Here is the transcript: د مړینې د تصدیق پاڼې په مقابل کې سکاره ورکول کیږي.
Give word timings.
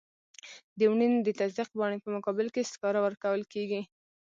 د 0.77 0.79
مړینې 0.91 1.19
د 1.23 1.29
تصدیق 1.39 1.69
پاڼې 1.77 1.97
په 2.03 2.09
مقابل 2.15 2.47
کې 2.53 2.69
سکاره 2.71 2.99
ورکول 3.05 3.41
کیږي. 3.53 3.81